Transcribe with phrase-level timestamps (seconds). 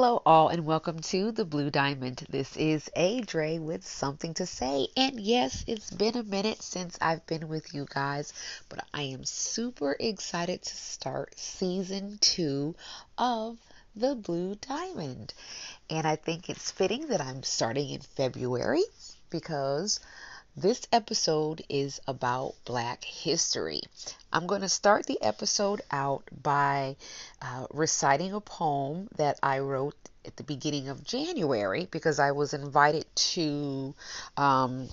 [0.00, 2.24] Hello, all, and welcome to the Blue Diamond.
[2.30, 4.86] This is Adre with something to say.
[4.96, 8.32] And yes, it's been a minute since I've been with you guys,
[8.68, 12.76] but I am super excited to start season two
[13.18, 13.58] of
[13.96, 15.34] the Blue Diamond.
[15.90, 18.84] And I think it's fitting that I'm starting in February
[19.30, 19.98] because
[20.60, 23.80] this episode is about Black history.
[24.32, 26.96] I'm going to start the episode out by
[27.40, 29.94] uh, reciting a poem that I wrote
[30.24, 33.94] at the beginning of January because I was invited to
[34.36, 34.88] um,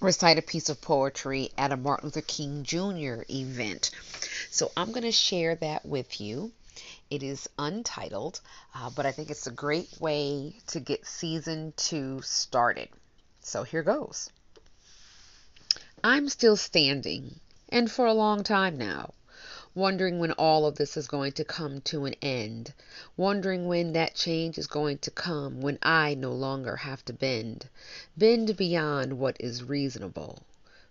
[0.00, 3.22] recite a piece of poetry at a Martin Luther King Jr.
[3.28, 3.90] event.
[4.50, 6.52] So I'm going to share that with you.
[7.10, 8.40] It is untitled,
[8.74, 12.88] uh, but I think it's a great way to get season two started.
[13.42, 14.30] So here goes.
[16.06, 19.14] I'm still standing, and for a long time now,
[19.74, 22.74] wondering when all of this is going to come to an end,
[23.16, 27.70] wondering when that change is going to come, when I no longer have to bend,
[28.18, 30.42] bend beyond what is reasonable.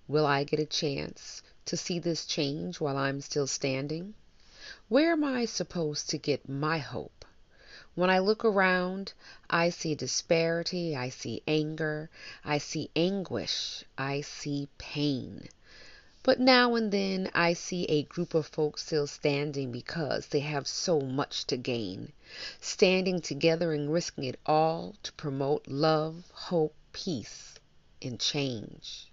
[0.07, 4.15] Will I get a chance to see this change while I'm still standing?
[4.89, 7.22] Where am I supposed to get my hope?
[7.95, 9.13] When I look around,
[9.51, 12.09] I see disparity, I see anger,
[12.43, 15.47] I see anguish, I see pain.
[16.23, 20.67] But now and then I see a group of folks still standing because they have
[20.67, 22.13] so much to gain,
[22.59, 27.59] standing together and risking it all to promote love, hope, peace,
[28.01, 29.11] and change.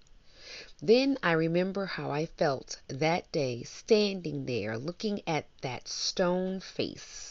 [0.81, 7.30] Then I remember how I felt that day standing there looking at that stone face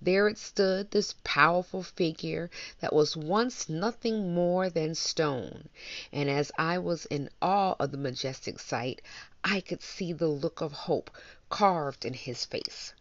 [0.00, 2.48] there it stood, this powerful figure
[2.80, 5.68] that was once nothing more than stone,
[6.10, 9.02] and as I was in awe of the majestic sight,
[9.44, 11.10] I could see the look of hope
[11.50, 12.94] carved in his face.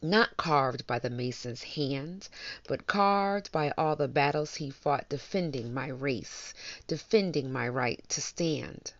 [0.00, 2.28] Not carved by the mason's hand,
[2.68, 6.54] but carved by all the battles he fought defending my race,
[6.86, 8.92] defending my right to stand.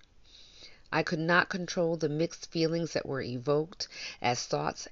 [0.91, 3.87] I could not control the mixed feelings that were evoked
[4.21, 4.89] as thoughts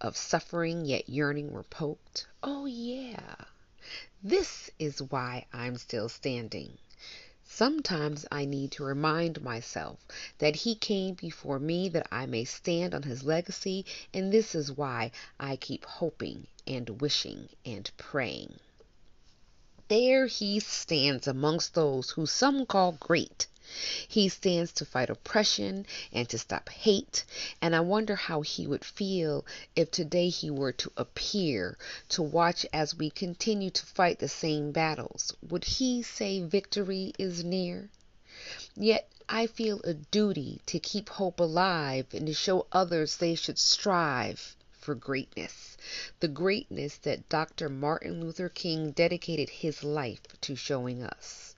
[0.00, 2.26] of suffering yet yearning were poked.
[2.42, 3.36] Oh, yeah,
[4.22, 6.78] this is why I'm still standing.
[7.44, 10.00] Sometimes I need to remind myself
[10.38, 14.72] that he came before me that I may stand on his legacy, and this is
[14.72, 18.58] why I keep hoping and wishing and praying.
[19.88, 23.46] There he stands amongst those who some call great.
[24.06, 27.24] He stands to fight oppression and to stop hate,
[27.60, 29.44] and I wonder how he would feel
[29.74, 31.76] if today he were to appear
[32.10, 35.32] to watch as we continue to fight the same battles.
[35.42, 37.90] Would he say victory is near?
[38.76, 43.58] Yet I feel a duty to keep hope alive and to show others they should
[43.58, 45.76] strive for greatness,
[46.20, 47.68] the greatness that Dr.
[47.68, 51.55] Martin Luther King dedicated his life to showing us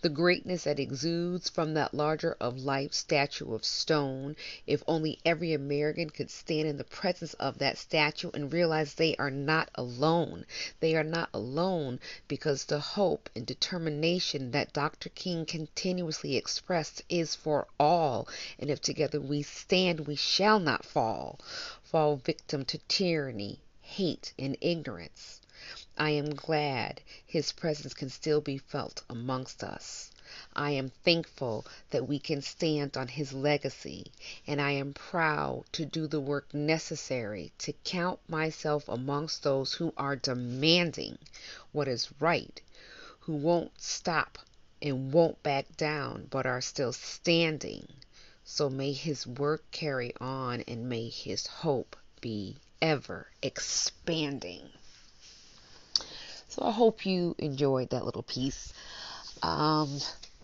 [0.00, 5.52] the greatness that exudes from that larger of life statue of stone, if only every
[5.52, 10.46] American could stand in the presence of that statue and realize they are not alone.
[10.78, 15.08] They are not alone because the hope and determination that Dr.
[15.08, 18.28] King continuously expressed is for all,
[18.60, 21.40] and if together we stand, we shall not fall,
[21.82, 25.40] fall victim to tyranny, hate, and ignorance.
[25.98, 30.10] I am glad His presence can still be felt amongst us.
[30.54, 34.12] I am thankful that we can stand on His legacy,
[34.46, 39.94] and I am proud to do the work necessary to count myself amongst those who
[39.96, 41.16] are demanding
[41.72, 42.60] what is right,
[43.20, 44.38] who won't stop
[44.82, 47.88] and won't back down, but are still standing.
[48.44, 54.68] So may His work carry on, and may His hope be ever expanding.
[56.56, 58.72] So I hope you enjoyed that little piece.
[59.42, 59.98] Um,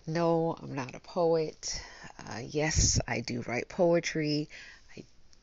[0.05, 1.81] no, I'm not a poet.
[2.19, 4.47] Uh, yes, I do write poetry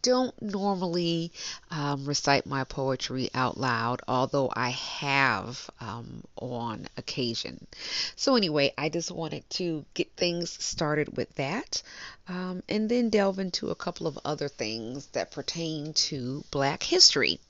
[0.02, 1.32] don't normally
[1.70, 7.66] um, recite my poetry out loud, although I have um, on occasion.
[8.16, 11.82] So, anyway, I just wanted to get things started with that
[12.30, 17.40] um, and then delve into a couple of other things that pertain to Black history.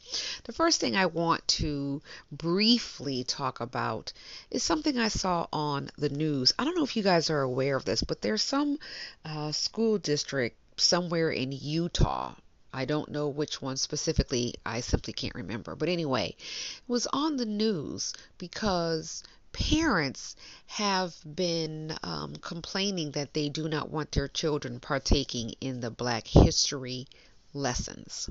[0.44, 2.00] The first thing I want to
[2.32, 4.12] briefly talk about
[4.50, 6.55] is something I saw on the news.
[6.58, 8.79] I don't know if you guys are aware of this, but there's some
[9.25, 12.34] uh, school district somewhere in Utah.
[12.72, 14.54] I don't know which one specifically.
[14.64, 15.74] I simply can't remember.
[15.74, 19.22] But anyway, it was on the news because
[19.52, 20.36] parents
[20.66, 26.26] have been um, complaining that they do not want their children partaking in the Black
[26.26, 27.06] History
[27.52, 28.30] lessons.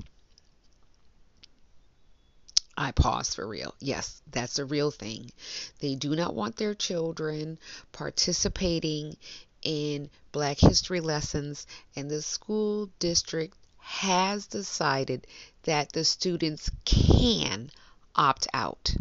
[2.76, 3.74] I pause for real.
[3.78, 5.32] Yes, that's a real thing.
[5.80, 7.58] They do not want their children
[7.92, 9.18] participating
[9.62, 11.66] in Black History lessons,
[11.96, 15.26] and the school district has decided
[15.64, 17.70] that the students can
[18.14, 18.94] opt out.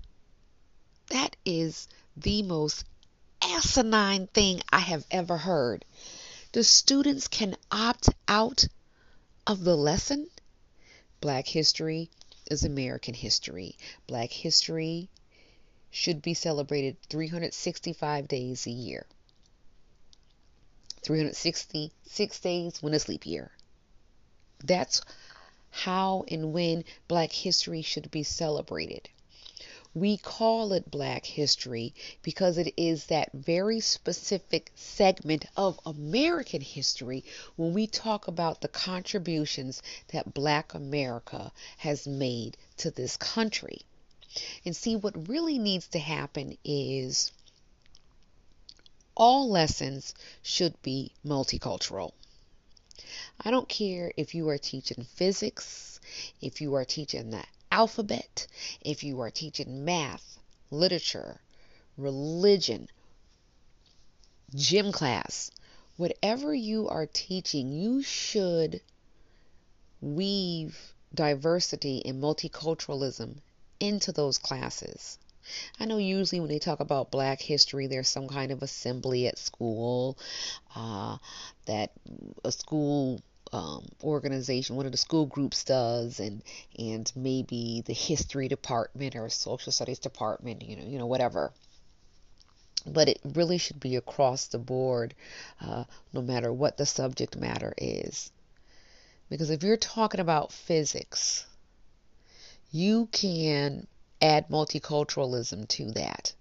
[1.07, 2.85] That is the most
[3.41, 5.85] asinine thing I have ever heard.
[6.51, 8.67] The students can opt out
[9.45, 10.29] of the lesson.
[11.21, 12.09] Black history
[12.49, 13.77] is American history.
[14.07, 15.09] Black history
[15.91, 19.05] should be celebrated 365 days a year.
[21.01, 23.51] 366 days when a leap year.
[24.63, 25.01] That's
[25.71, 29.09] how and when Black history should be celebrated.
[29.95, 37.23] We call it Black history because it is that very specific segment of American history
[37.55, 43.81] when we talk about the contributions that Black America has made to this country.
[44.63, 47.31] And see, what really needs to happen is
[49.19, 52.13] all lessons should be multicultural.
[53.41, 55.99] I don't care if you are teaching physics,
[56.41, 58.47] if you are teaching the alphabet,
[58.79, 60.39] if you are teaching math,
[60.71, 61.41] literature,
[61.97, 62.87] religion,
[64.55, 65.51] gym class,
[65.97, 68.79] whatever you are teaching, you should
[69.99, 73.35] weave diversity and multiculturalism
[73.81, 75.17] into those classes.
[75.79, 79.37] I know usually when they talk about black history, there's some kind of assembly at
[79.37, 80.17] school,
[80.75, 81.17] uh,
[81.65, 81.91] that
[82.43, 86.43] a school um, organization, one of the school groups does, and
[86.77, 91.51] and maybe the history department or social studies department, you know, you know, whatever.
[92.85, 95.13] But it really should be across the board,
[95.59, 98.31] uh, no matter what the subject matter is.
[99.29, 101.45] Because if you're talking about physics,
[102.71, 103.87] you can
[104.21, 106.33] add multiculturalism to that.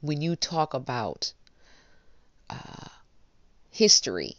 [0.00, 1.32] When you talk about
[2.48, 2.88] uh,
[3.70, 4.36] history,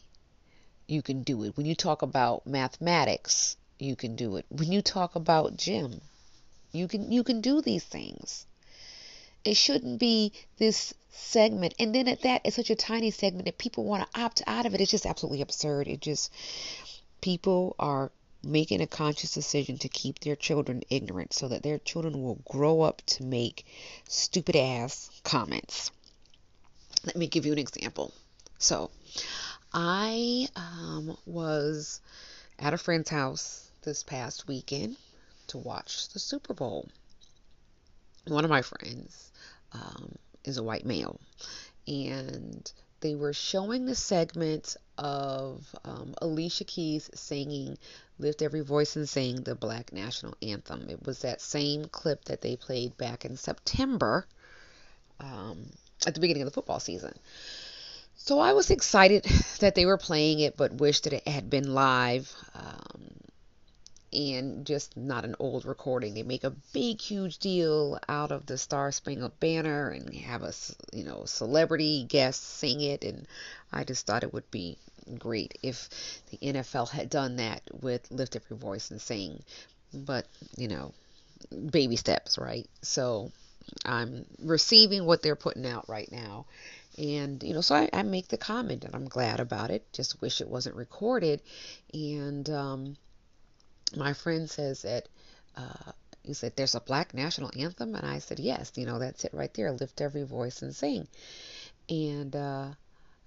[0.87, 1.55] you can do it.
[1.55, 4.45] When you talk about mathematics, you can do it.
[4.49, 6.01] When you talk about gym,
[6.71, 8.45] you can you can do these things.
[9.43, 13.57] It shouldn't be this segment, and then at that, it's such a tiny segment that
[13.57, 14.81] people want to opt out of it.
[14.81, 15.87] It's just absolutely absurd.
[15.87, 16.31] It just
[17.21, 18.11] people are
[18.43, 22.81] making a conscious decision to keep their children ignorant so that their children will grow
[22.81, 23.65] up to make
[24.07, 25.91] stupid ass comments.
[27.05, 28.11] Let me give you an example.
[28.57, 28.91] So,
[29.73, 32.01] I um, was
[32.59, 34.97] at a friend's house this past weekend
[35.47, 36.87] to watch the Super Bowl.
[38.27, 39.31] One of my friends
[39.73, 41.19] um, is a white male,
[41.87, 47.77] and they were showing the segment of um, Alicia Keys singing
[48.19, 50.87] Lift Every Voice and Sing the Black National Anthem.
[50.89, 54.25] It was that same clip that they played back in September
[55.19, 55.65] um,
[56.05, 57.13] at the beginning of the football season.
[58.15, 59.23] So I was excited
[59.59, 62.33] that they were playing it, but wished that it had been live.
[62.53, 63.01] Um,
[64.13, 66.13] and just not an old recording.
[66.13, 70.53] They make a big, huge deal out of the Star Spangled Banner and have a,
[70.91, 73.03] you know, celebrity guest sing it.
[73.03, 73.25] And
[73.71, 74.77] I just thought it would be
[75.17, 75.89] great if
[76.29, 79.41] the NFL had done that with Lift Every Voice and Sing.
[79.93, 80.25] But,
[80.57, 80.93] you know,
[81.69, 82.67] baby steps, right?
[82.81, 83.31] So
[83.85, 86.45] I'm receiving what they're putting out right now.
[86.97, 89.85] And, you know, so I, I make the comment and I'm glad about it.
[89.93, 91.41] Just wish it wasn't recorded.
[91.93, 92.97] And, um,
[93.95, 95.07] my friend says that
[95.55, 95.91] uh,
[96.23, 97.95] he said there's a black national anthem?
[97.95, 99.71] And i said yes you know that's it right there.
[99.71, 101.07] Lift every voice and sing.
[101.89, 102.67] And uh,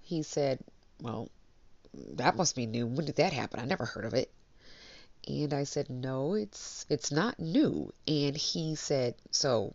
[0.01, 0.59] he said
[1.01, 1.29] well
[2.13, 2.87] that must be new.
[2.87, 3.59] When did that happen?
[3.59, 4.31] I never heard of it.
[5.27, 7.91] And i said no it's it's not new.
[8.07, 9.73] And he said so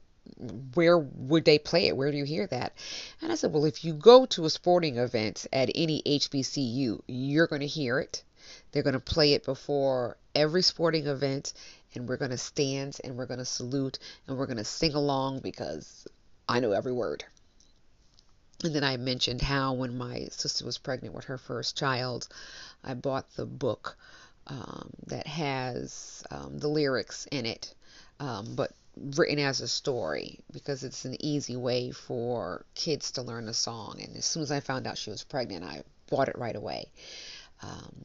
[0.75, 1.97] where would they play it?
[1.97, 2.75] Where do you hear that?
[3.20, 7.47] And I said, well, if you go to a sporting event at any HBCU, you're
[7.47, 8.23] going to hear it.
[8.70, 11.52] They're going to play it before every sporting event,
[11.94, 14.94] and we're going to stand and we're going to salute and we're going to sing
[14.94, 16.06] along because
[16.49, 17.25] I know every word.
[18.62, 22.28] And then I mentioned how when my sister was pregnant with her first child,
[22.84, 23.96] I bought the book
[24.46, 27.75] um, that has um, the lyrics in it,
[28.18, 28.72] um, but
[29.16, 34.00] written as a story because it's an easy way for kids to learn the song.
[34.02, 36.90] And as soon as I found out she was pregnant, I bought it right away.
[37.62, 38.04] Um,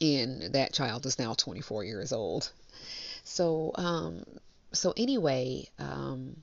[0.00, 2.50] and that child is now 24 years old.
[3.24, 4.24] So, um,
[4.72, 6.42] so anyway, um,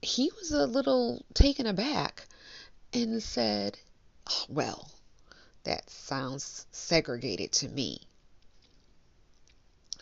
[0.00, 2.26] he was a little taken aback
[2.92, 3.78] and said,
[4.30, 4.90] oh, "Well,
[5.64, 8.02] that sounds segregated to me."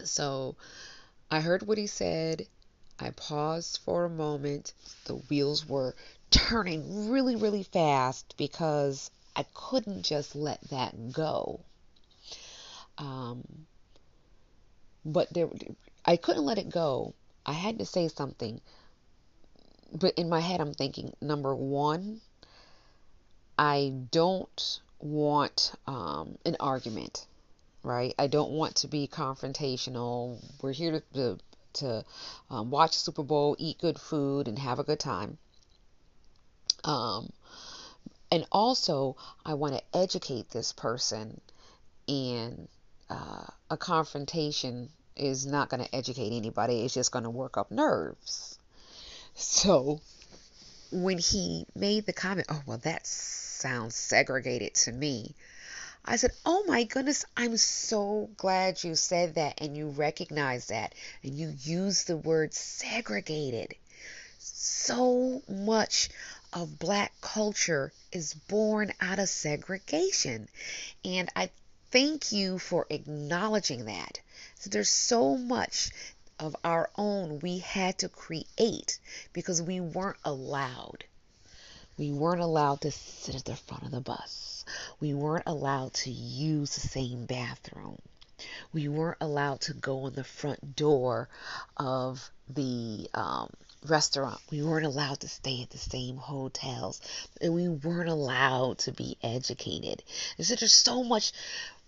[0.05, 0.57] So,
[1.31, 2.47] I heard what he said.
[2.99, 4.73] I paused for a moment.
[5.05, 5.95] The wheels were
[6.31, 11.61] turning really, really fast because I couldn't just let that go.
[12.99, 13.67] Um,
[15.05, 15.49] but there,
[16.05, 17.15] I couldn't let it go.
[17.45, 18.61] I had to say something.
[19.93, 22.21] But in my head, I'm thinking number one,
[23.59, 27.27] I don't want um, an argument,
[27.83, 28.15] right?
[28.19, 30.39] I don't want to be confrontational.
[30.61, 31.39] We're here to to,
[31.75, 32.05] to
[32.51, 35.39] um, watch Super Bowl, eat good food, and have a good time.
[36.85, 37.31] Um,
[38.31, 41.41] and also, I want to educate this person,
[42.09, 42.69] and
[43.11, 46.85] uh, a confrontation is not going to educate anybody.
[46.85, 48.59] It's just going to work up nerves.
[49.35, 50.01] So,
[50.93, 55.35] when he made the comment, oh, well, that sounds segregated to me.
[56.09, 60.95] I said, Oh my goodness, I'm so glad you said that and you recognize that
[61.25, 63.75] and you use the word segregated.
[64.39, 66.11] So much
[66.53, 70.49] of black culture is born out of segregation.
[71.05, 71.51] And I
[71.97, 74.21] thank you for acknowledging that.
[74.57, 75.89] So there's so much
[76.39, 78.99] of our own we had to create
[79.33, 81.05] because we weren't allowed.
[81.97, 84.67] We weren't allowed to sit at the front of the bus.
[85.01, 87.99] We weren't allowed to use the same bathroom.
[88.75, 91.31] We weren't allowed to go in the front door
[91.79, 93.49] of the um,
[93.89, 94.39] restaurant.
[94.51, 97.01] We weren't allowed to stay at the same hotels.
[97.41, 100.03] And we weren't allowed to be educated.
[100.37, 101.33] And so there's so much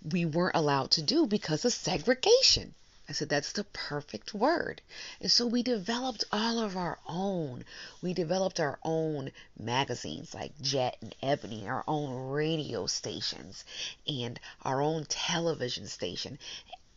[0.03, 2.75] we weren't allowed to do because of segregation.
[3.09, 4.83] I said, that's the perfect word.
[5.21, 7.65] And so we developed all of our own.
[8.03, 13.65] We developed our own magazines like Jet and Ebony, our own radio stations,
[14.07, 16.39] and our own television station,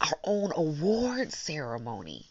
[0.01, 2.25] our own award ceremony.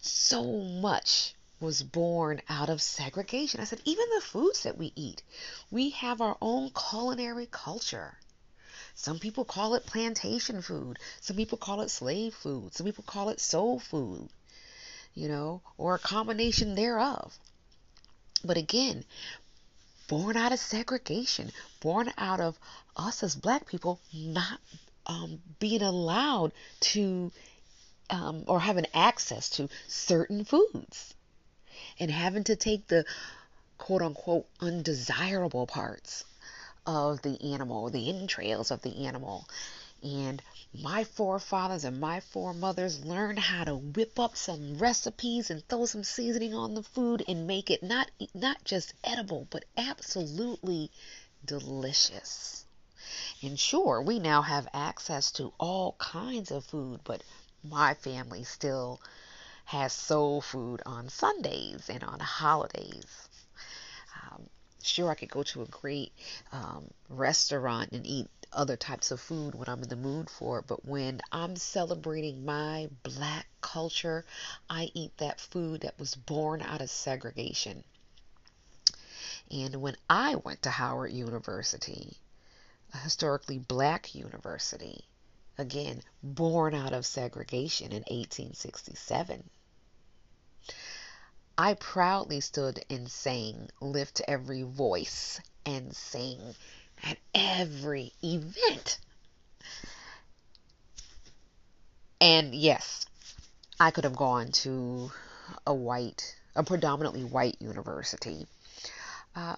[0.00, 3.60] So much was born out of segregation.
[3.60, 5.22] I said, even the foods that we eat,
[5.70, 8.16] we have our own culinary culture.
[8.94, 10.98] Some people call it plantation food.
[11.20, 12.74] Some people call it slave food.
[12.74, 14.28] Some people call it soul food,
[15.14, 17.38] you know, or a combination thereof.
[18.44, 19.04] But again,
[20.06, 22.58] born out of segregation, born out of
[22.96, 24.60] us as black people not
[25.06, 27.32] um, being allowed to
[28.10, 31.14] um, or having access to certain foods
[31.98, 33.04] and having to take the
[33.78, 36.24] quote unquote undesirable parts
[36.86, 39.48] of the animal, the entrails of the animal.
[40.02, 45.86] And my forefathers and my foremothers learned how to whip up some recipes and throw
[45.86, 50.90] some seasoning on the food and make it not not just edible but absolutely
[51.44, 52.64] delicious.
[53.42, 57.22] And sure, we now have access to all kinds of food, but
[57.62, 59.00] my family still
[59.64, 63.28] has soul food on Sundays and on holidays.
[64.22, 64.48] Um,
[64.86, 66.12] Sure, I could go to a great
[66.52, 70.66] um, restaurant and eat other types of food when I'm in the mood for it,
[70.66, 74.26] but when I'm celebrating my black culture,
[74.68, 77.82] I eat that food that was born out of segregation.
[79.50, 82.18] And when I went to Howard University,
[82.92, 85.06] a historically black university,
[85.56, 89.48] again, born out of segregation in 1867.
[91.56, 96.56] I proudly stood and sang, lift every voice and sing
[97.02, 98.98] at every event.
[102.20, 103.06] And yes,
[103.78, 105.12] I could have gone to
[105.66, 108.46] a white, a predominantly white university.
[109.36, 109.56] Uh,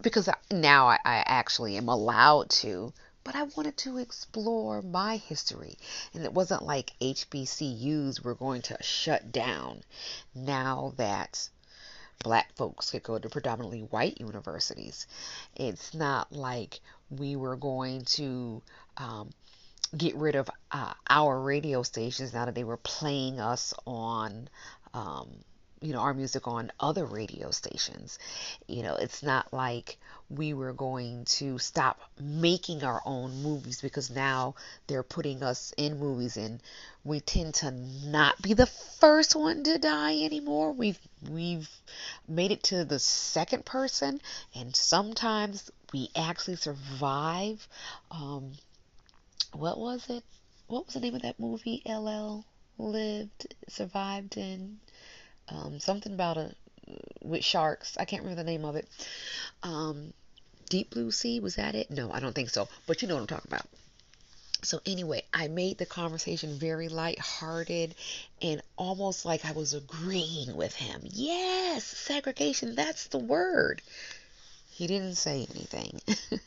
[0.00, 2.92] because now I, I actually am allowed to
[3.26, 5.76] but I wanted to explore my history.
[6.14, 9.82] And it wasn't like HBCUs were going to shut down
[10.32, 11.50] now that
[12.22, 15.08] black folks could go to predominantly white universities.
[15.56, 16.80] It's not like
[17.10, 18.62] we were going to
[18.96, 19.30] um,
[19.96, 24.48] get rid of uh, our radio stations now that they were playing us on.
[24.94, 25.44] Um,
[25.86, 28.18] you know our music on other radio stations.
[28.66, 34.10] You know it's not like we were going to stop making our own movies because
[34.10, 34.56] now
[34.88, 36.60] they're putting us in movies and
[37.04, 40.72] we tend to not be the first one to die anymore.
[40.72, 40.98] We've
[41.30, 41.70] we've
[42.26, 44.20] made it to the second person
[44.56, 47.68] and sometimes we actually survive
[48.10, 48.54] um
[49.52, 50.24] what was it?
[50.66, 52.44] What was the name of that movie ll
[52.76, 54.80] lived survived in
[55.48, 56.54] um, something about a
[57.22, 57.96] with sharks.
[57.98, 58.88] I can't remember the name of it.
[59.62, 60.12] Um,
[60.68, 61.90] Deep Blue Sea was that it?
[61.90, 62.68] No, I don't think so.
[62.86, 63.66] But you know what I'm talking about.
[64.62, 67.94] so anyway, I made the conversation very light-hearted
[68.42, 71.02] and almost like I was agreeing with him.
[71.04, 73.82] Yes, segregation, that's the word.
[74.70, 76.00] He didn't say anything.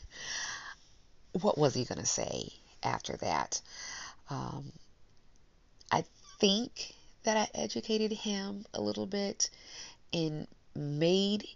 [1.40, 2.52] what was he going to say
[2.82, 3.60] after that?
[4.28, 4.72] Um,
[5.90, 6.04] I
[6.38, 9.50] think that I educated him a little bit
[10.12, 11.46] and made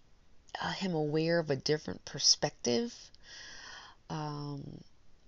[0.60, 2.94] uh, him aware of a different perspective.
[4.10, 4.80] Um,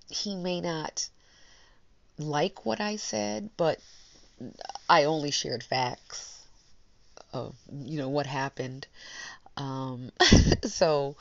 [0.09, 1.09] he may not
[2.19, 3.81] like what I said, but
[4.89, 6.43] I only shared facts
[7.33, 8.87] of you know what happened.
[9.57, 10.13] Um,
[10.65, 11.17] so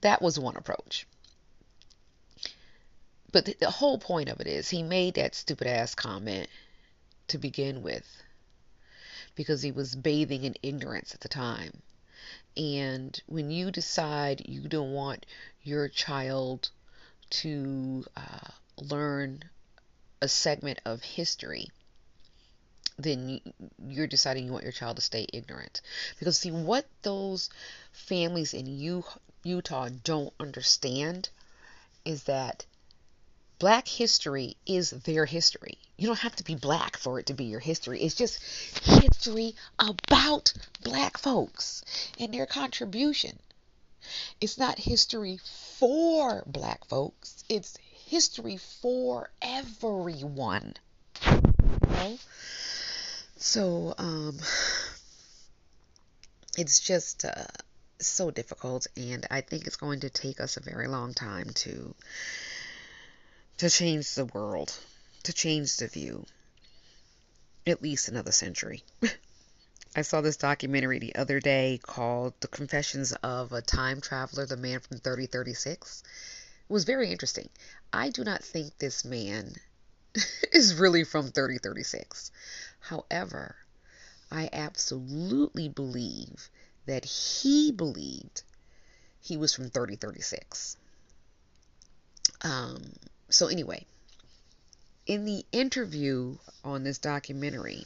[0.00, 1.06] that was one approach.
[3.30, 6.48] But the, the whole point of it is he made that stupid ass comment
[7.28, 8.06] to begin with
[9.34, 11.82] because he was bathing in ignorance at the time.
[12.56, 15.26] And when you decide you don't want
[15.62, 16.70] your child
[17.30, 19.44] to uh, learn
[20.22, 21.68] a segment of history,
[22.96, 23.40] then
[23.88, 25.80] you're deciding you want your child to stay ignorant.
[26.18, 27.50] Because, see, what those
[27.92, 28.66] families in
[29.42, 31.28] Utah don't understand
[32.04, 32.66] is that
[33.64, 35.78] black history is their history.
[35.96, 38.02] You don't have to be black for it to be your history.
[38.02, 38.38] It's just
[38.84, 40.52] history about
[40.82, 41.82] black folks
[42.20, 43.38] and their contribution.
[44.38, 45.40] It's not history
[45.78, 50.74] for black folks, it's history for everyone.
[51.26, 52.18] Okay?
[53.38, 54.36] So, um,
[56.58, 57.46] it's just uh,
[57.98, 61.94] so difficult, and I think it's going to take us a very long time to
[63.58, 64.76] to change the world,
[65.22, 66.26] to change the view.
[67.66, 68.82] At least another century.
[69.96, 74.56] I saw this documentary the other day called The Confessions of a Time Traveler, the
[74.56, 76.02] Man from 3036.
[76.68, 77.48] It was very interesting.
[77.92, 79.54] I do not think this man
[80.52, 82.32] is really from 3036.
[82.80, 83.54] However,
[84.32, 86.50] I absolutely believe
[86.86, 88.42] that he believed
[89.20, 90.76] he was from 3036.
[92.42, 92.82] Um,
[93.34, 93.84] so, anyway,
[95.06, 97.84] in the interview on this documentary,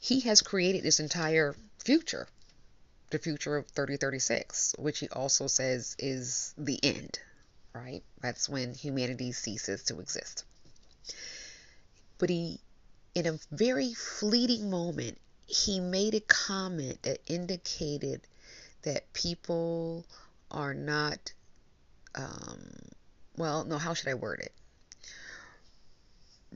[0.00, 2.26] he has created this entire future,
[3.10, 7.18] the future of 3036, which he also says is the end
[7.74, 8.02] right?
[8.20, 10.44] That's when humanity ceases to exist.
[12.18, 12.60] But he,
[13.14, 18.20] in a very fleeting moment, he made a comment that indicated
[18.82, 20.04] that people
[20.50, 21.32] are not,
[22.14, 22.70] um,
[23.36, 24.52] well, no, how should I word it?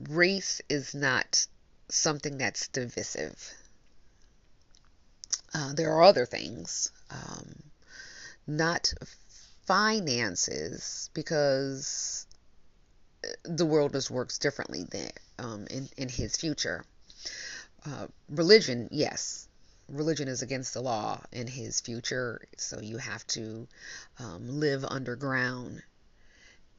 [0.09, 1.47] Race is not
[1.89, 3.53] something that's divisive.
[5.53, 7.63] Uh, there are other things, um,
[8.45, 8.93] not
[9.65, 12.27] finances because
[13.43, 16.85] the world just works differently there um, in, in his future.
[17.85, 19.47] Uh, religion, yes,
[19.89, 23.67] religion is against the law in his future, so you have to
[24.19, 25.81] um, live underground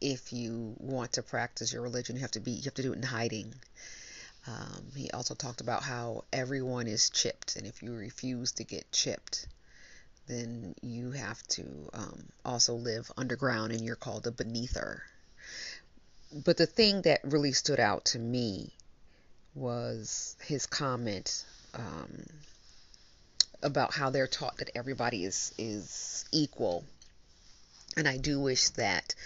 [0.01, 2.17] if you want to practice your religion.
[2.17, 3.55] You have to be you have to do it in hiding.
[4.47, 8.91] Um, he also talked about how everyone is chipped, and if you refuse to get
[8.93, 9.47] chipped,
[10.27, 15.03] then you have to um, also live underground and you're called a beneather.
[16.33, 18.75] But the thing that really stood out to me
[19.55, 22.27] was his comment um,
[23.63, 26.85] about how they're taught that everybody is is equal.
[27.99, 29.17] And I do wish that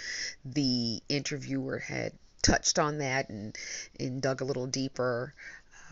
[0.47, 3.55] the interviewer had touched on that and,
[4.01, 5.35] and dug a little deeper,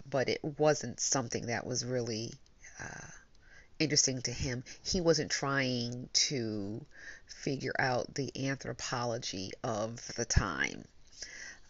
[0.09, 2.33] but it wasn't something that was really
[2.83, 3.07] uh,
[3.79, 4.65] interesting to him.
[4.83, 6.83] He wasn't trying to
[7.27, 10.87] figure out the anthropology of the time.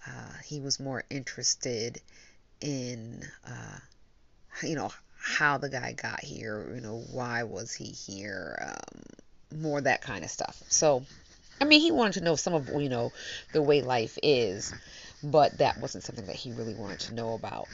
[0.07, 2.01] Uh, he was more interested
[2.61, 3.79] in, uh,
[4.62, 9.03] you know, how the guy got here, you know, why was he here, um,
[9.53, 10.63] more that kind of stuff.
[10.69, 11.05] So,
[11.61, 13.13] I mean, he wanted to know some of, you know,
[13.53, 14.73] the way life is,
[15.23, 17.69] but that wasn't something that he really wanted to know about.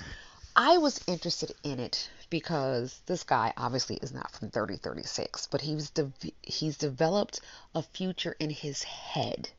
[0.55, 5.91] I was interested in it because this guy obviously is not from 3036, but he's
[5.91, 6.12] de-
[6.43, 7.41] he's developed
[7.75, 9.51] a future in his head.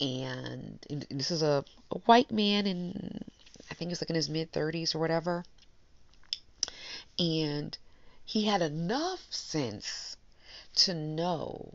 [0.00, 0.78] And
[1.10, 3.24] this is a, a white man and
[3.70, 5.44] I think he's like in his mid 30s or whatever.
[7.18, 7.76] And
[8.24, 10.15] he had enough sense
[10.76, 11.74] to know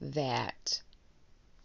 [0.00, 0.82] that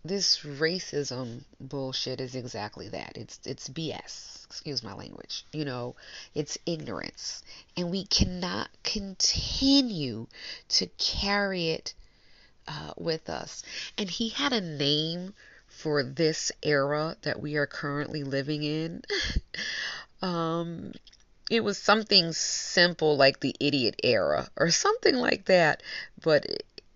[0.03, 3.17] this racism bullshit is exactly that.
[3.17, 4.45] It's it's BS.
[4.45, 5.45] Excuse my language.
[5.51, 5.95] You know,
[6.33, 7.43] it's ignorance.
[7.75, 10.27] And we cannot continue
[10.69, 11.93] to carry it
[12.67, 13.63] uh, with us.
[13.97, 15.33] And he had a name
[15.67, 19.01] for this era that we are currently living in.
[20.21, 20.93] um,
[21.49, 25.81] it was something simple like the idiot era or something like that,
[26.21, 26.45] but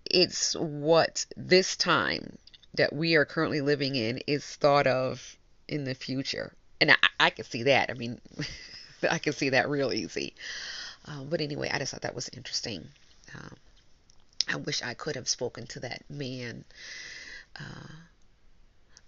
[0.05, 2.37] it's what this time
[2.73, 5.37] that we are currently living in is thought of
[5.67, 6.53] in the future.
[6.79, 7.89] And I, I can see that.
[7.89, 8.19] I mean,
[9.09, 10.33] I can see that real easy.
[11.05, 12.87] Um, but anyway, I just thought that was interesting.
[13.35, 13.55] Um,
[14.49, 16.65] I wish I could have spoken to that man
[17.59, 17.93] uh,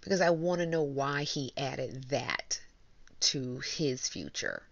[0.00, 2.60] because I want to know why he added that
[3.20, 4.62] to his future.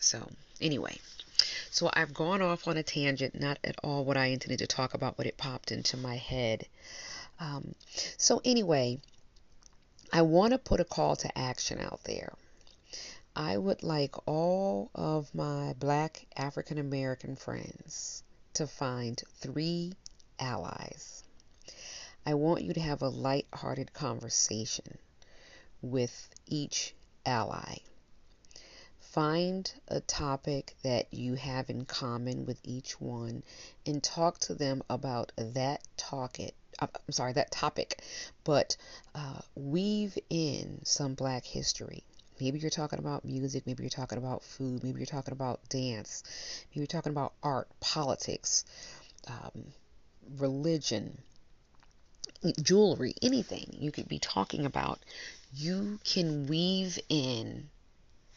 [0.00, 0.28] So,
[0.60, 0.98] anyway,
[1.70, 4.94] so I've gone off on a tangent, not at all what I intended to talk
[4.94, 6.66] about, but it popped into my head.
[7.40, 7.74] Um,
[8.16, 9.00] so, anyway,
[10.12, 12.32] I want to put a call to action out there.
[13.34, 18.22] I would like all of my black African American friends
[18.54, 19.92] to find three
[20.38, 21.22] allies.
[22.24, 24.98] I want you to have a light-hearted conversation
[25.82, 26.94] with each
[27.26, 27.78] ally.
[29.16, 33.42] Find a topic that you have in common with each one
[33.84, 36.54] and talk to them about that topic.
[36.78, 38.02] Uh, I'm sorry, that topic,
[38.44, 38.76] but
[39.14, 42.04] uh, weave in some black history
[42.38, 46.22] Maybe you're talking about music, maybe you're talking about food, maybe you're talking about dance,
[46.70, 48.64] maybe you're talking about art, politics,
[49.26, 49.72] um,
[50.36, 51.16] religion,
[52.60, 55.00] jewelry, anything you could be talking about.
[55.54, 57.70] You can weave in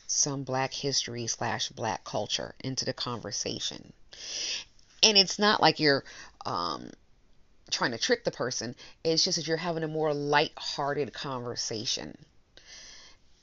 [0.09, 3.93] some black history slash black culture into the conversation.
[5.03, 6.03] And it's not like you're
[6.45, 6.89] um,
[7.69, 12.17] trying to trick the person, it's just that you're having a more light-hearted conversation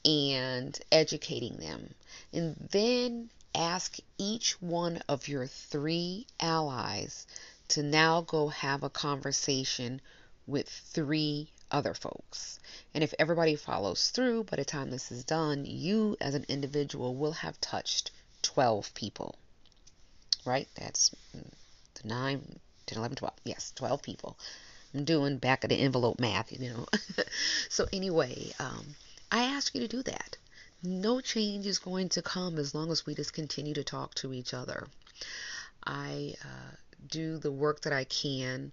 [0.04, 1.94] and educating them.
[2.32, 7.28] And then ask each one of your three allies
[7.68, 10.00] to now go have a conversation
[10.48, 12.58] with three other folks.
[12.94, 17.14] And if everybody follows through by the time this is done, you as an individual
[17.14, 18.10] will have touched
[18.42, 19.36] 12 people.
[20.44, 20.68] Right?
[20.76, 23.34] That's the 9, 10, 11, 12.
[23.44, 24.38] Yes, 12 people.
[24.94, 26.86] I'm doing back of the envelope math, you know.
[27.68, 28.94] so, anyway, um,
[29.30, 30.36] I ask you to do that.
[30.82, 34.32] No change is going to come as long as we just continue to talk to
[34.32, 34.86] each other.
[35.84, 36.76] I uh,
[37.08, 38.72] do the work that I can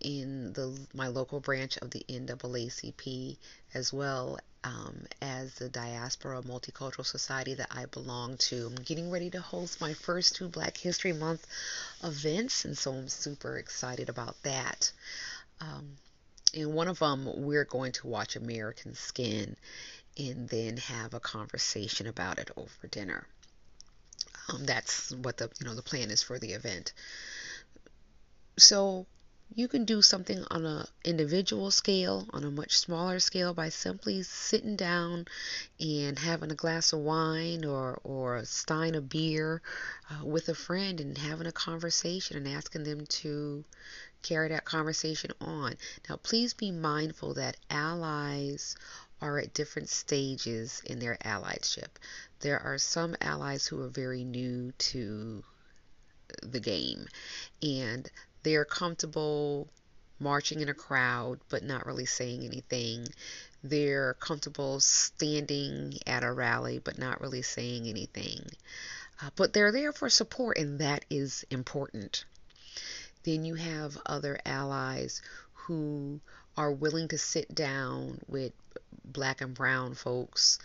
[0.00, 3.36] in the my local branch of the NAACP
[3.74, 8.66] as well um, as the Diaspora Multicultural Society that I belong to.
[8.66, 11.46] I'm getting ready to host my first two Black History Month
[12.02, 14.92] events, and so I'm super excited about that.
[15.60, 15.96] Um,
[16.52, 19.56] in one of them, we're going to watch American Skin
[20.18, 23.26] and then have a conversation about it over dinner.
[24.48, 26.92] Um, that's what the you know the plan is for the event.
[28.56, 29.06] So
[29.54, 34.22] you can do something on a individual scale, on a much smaller scale, by simply
[34.22, 35.26] sitting down
[35.80, 39.62] and having a glass of wine or or a stein of beer
[40.10, 43.64] uh, with a friend and having a conversation and asking them to
[44.22, 45.76] carry that conversation on.
[46.08, 48.76] Now, please be mindful that allies
[49.20, 51.96] are at different stages in their allyship.
[52.40, 55.42] There are some allies who are very new to
[56.42, 57.06] the game
[57.62, 58.10] and
[58.42, 59.68] they're comfortable
[60.20, 63.06] marching in a crowd but not really saying anything.
[63.62, 68.44] They're comfortable standing at a rally but not really saying anything.
[69.20, 72.24] Uh, but they're there for support, and that is important.
[73.24, 75.22] Then you have other allies
[75.52, 76.20] who
[76.56, 78.52] are willing to sit down with
[79.04, 80.58] black and brown folks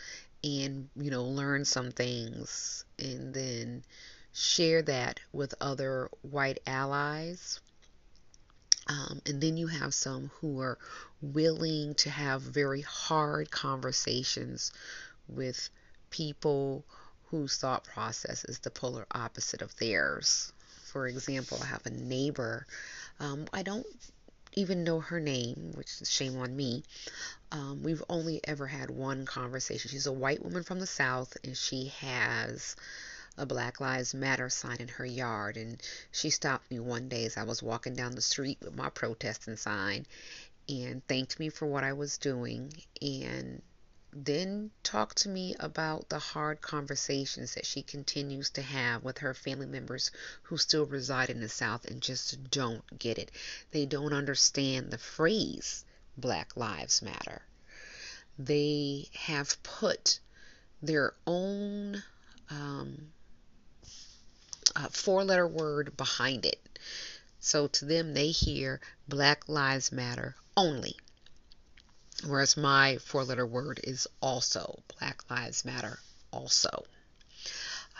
[0.44, 3.84] and, you know, learn some things and then
[4.34, 7.62] share that with other white allies.
[8.88, 10.78] Um, and then you have some who are
[11.22, 14.74] willing to have very hard conversations
[15.30, 15.70] with
[16.10, 16.84] people
[17.28, 20.52] whose thought process is the polar opposite of theirs
[20.94, 22.68] for example, I have a neighbor.
[23.20, 23.88] Um, I don't
[24.54, 26.84] even know her name, which is shame on me.
[27.52, 29.90] Um, we've only ever had one conversation.
[29.90, 32.76] She's a white woman from the South, and she has
[33.36, 35.58] a Black Lives Matter sign in her yard.
[35.58, 38.90] And she stopped me one day as I was walking down the street with my
[38.90, 40.06] protesting sign
[40.70, 43.62] and thanked me for what I was doing and
[44.16, 49.34] then talked to me about the hard conversations that she continues to have with her
[49.34, 50.12] family members
[50.44, 53.32] who still reside in the South and just don't get it.
[53.72, 55.84] They don't understand the phrase
[56.18, 57.42] Black Lives Matter.
[58.38, 60.20] They have put
[60.82, 62.04] their own
[62.50, 63.12] um,
[64.76, 66.80] uh, four letter word behind it.
[67.40, 70.96] So to them, they hear Black Lives Matter only.
[72.26, 74.82] Whereas my four letter word is also.
[75.00, 76.00] Black Lives Matter
[76.32, 76.86] also.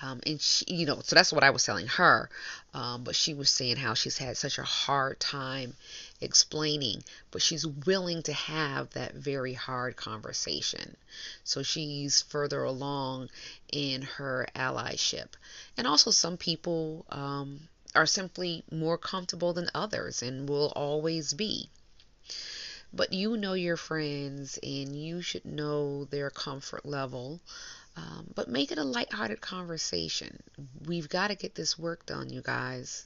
[0.02, 2.30] Um, and she, you know, so that's what I was telling her.
[2.74, 5.76] Um, but she was saying how she's had such a hard time
[6.24, 10.96] explaining, but she's willing to have that very hard conversation.
[11.44, 13.30] So she's further along
[13.72, 15.34] in her allyship.
[15.78, 21.70] And also, some people um, are simply more comfortable than others and will always be.
[22.94, 27.42] But you know your friends and you should know their comfort level
[27.96, 30.42] um, but make it a lighthearted conversation.
[30.86, 33.06] We've got to get this work done, you guys.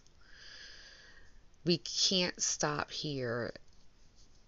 [1.65, 3.53] We can't stop here.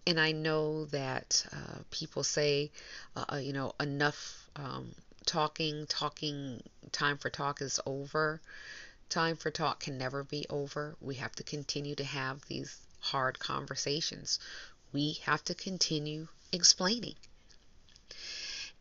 [0.06, 2.70] And I know that uh, people say,
[3.14, 4.94] uh, uh, you know, enough um,
[5.26, 8.40] talking, talking, time for talk is over.
[9.08, 10.96] Time for talk can never be over.
[11.00, 14.38] We have to continue to have these hard conversations.
[14.92, 17.16] We have to continue explaining.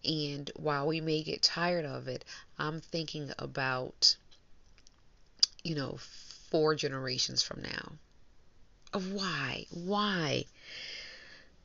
[0.03, 2.23] And while we may get tired of it,
[2.57, 4.15] I'm thinking about,
[5.63, 5.97] you know,
[6.49, 7.91] four generations from now.
[8.91, 9.67] Of why?
[9.69, 10.45] Why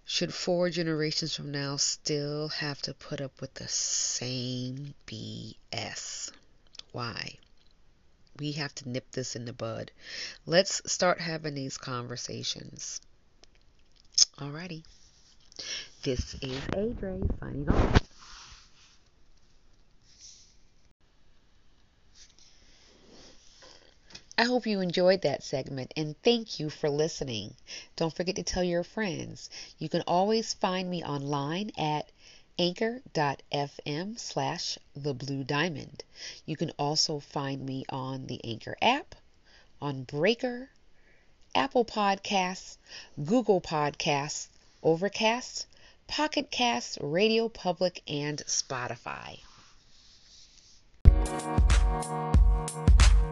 [0.05, 6.31] should four generations from now still have to put up with the same BS?
[6.93, 7.39] Why?
[8.39, 9.91] We have to nip this in the bud.
[10.45, 13.01] Let's start having these conversations.
[14.39, 14.83] Alrighty.
[16.03, 18.04] This is Adre signing off.
[24.37, 27.55] I hope you enjoyed that segment and thank you for listening.
[27.95, 29.49] Don't forget to tell your friends.
[29.79, 32.11] You can always find me online at
[32.59, 36.03] anchor.fm slash the blue diamond.
[36.47, 39.15] You can also find me on the Anchor app,
[39.81, 40.69] on Breaker,
[41.55, 42.77] Apple Podcasts,
[43.25, 44.49] Google Podcasts,
[44.83, 45.67] Overcast,
[46.09, 49.39] Pocket Casts, Radio Public, and Spotify.